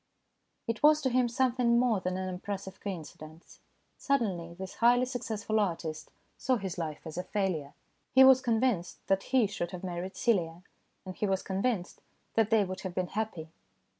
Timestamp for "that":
9.05-9.25, 12.33-12.49